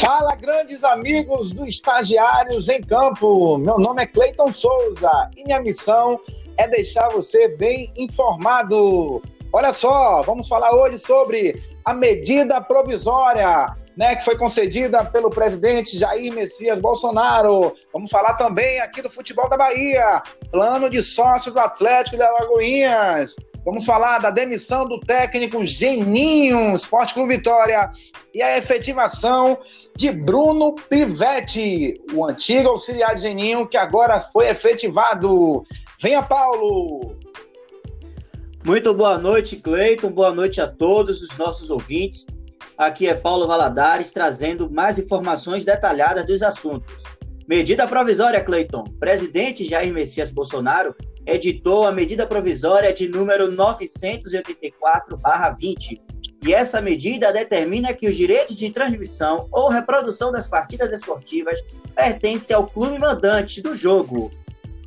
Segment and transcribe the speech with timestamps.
[0.00, 3.58] Fala, grandes amigos do Estagiários em Campo.
[3.58, 6.18] Meu nome é Cleiton Souza e minha missão
[6.56, 9.20] é deixar você bem informado.
[9.52, 15.98] Olha só, vamos falar hoje sobre a medida provisória, né, que foi concedida pelo presidente
[15.98, 17.70] Jair Messias Bolsonaro.
[17.92, 23.36] Vamos falar também aqui do futebol da Bahia, plano de sócio do Atlético de Alagoinhas.
[23.64, 27.90] Vamos falar da demissão do técnico Geninho, Esporte Clube Vitória,
[28.34, 29.58] e a efetivação
[29.94, 35.62] de Bruno Pivetti, o antigo auxiliar de Geninho, que agora foi efetivado.
[36.00, 37.18] Venha, Paulo!
[38.64, 40.10] Muito boa noite, Cleiton.
[40.10, 42.26] Boa noite a todos os nossos ouvintes.
[42.78, 47.04] Aqui é Paulo Valadares trazendo mais informações detalhadas dos assuntos.
[47.46, 48.84] Medida provisória, Cleiton.
[48.98, 50.94] Presidente Jair Messias Bolsonaro
[51.26, 56.00] editou a medida provisória de número 984/20.
[56.46, 61.60] E essa medida determina que os direitos de transmissão ou reprodução das partidas esportivas
[61.94, 64.30] pertencem ao clube mandante do jogo.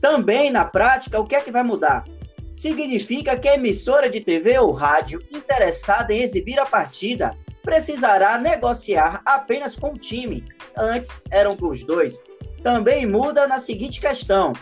[0.02, 2.04] Também, na prática, o que é que vai mudar?
[2.50, 9.22] Significa que a emissora de TV ou rádio interessada em exibir a partida precisará negociar
[9.26, 10.44] apenas com o time.
[10.78, 12.22] Antes eram com os dois.
[12.62, 14.54] Também muda na seguinte questão: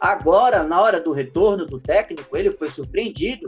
[0.00, 3.46] Agora, na hora do retorno do técnico, ele foi surpreendido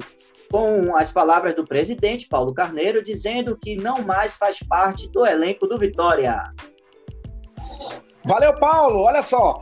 [0.50, 5.66] com as palavras do presidente Paulo Carneiro dizendo que não mais faz parte do elenco
[5.66, 6.42] do Vitória.
[8.24, 9.00] Valeu, Paulo.
[9.00, 9.58] Olha só.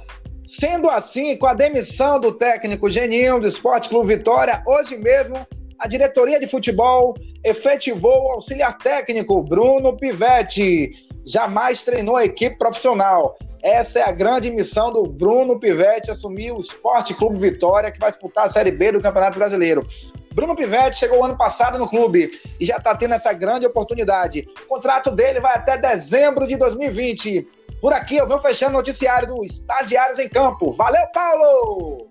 [0.50, 5.46] Sendo assim, com a demissão do técnico Geninho do Esporte Clube Vitória, hoje mesmo
[5.78, 10.90] a diretoria de futebol efetivou o auxiliar técnico Bruno Pivetti.
[11.24, 13.36] Jamais treinou a equipe profissional.
[13.62, 18.10] Essa é a grande missão do Bruno Pivetti, assumir o Esporte Clube Vitória, que vai
[18.10, 19.86] disputar a Série B do Campeonato Brasileiro.
[20.34, 22.28] Bruno Pivetti chegou ano passado no clube
[22.58, 24.48] e já está tendo essa grande oportunidade.
[24.64, 27.46] O contrato dele vai até dezembro de 2020.
[27.80, 30.72] Por aqui eu vou fechando o noticiário do Estagiários em Campo.
[30.72, 32.10] Valeu, Paulo!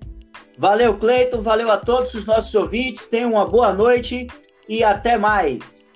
[0.58, 1.42] Valeu, Cleiton.
[1.42, 3.08] Valeu a todos os nossos ouvintes.
[3.08, 4.28] Tenham uma boa noite
[4.68, 5.89] e até mais.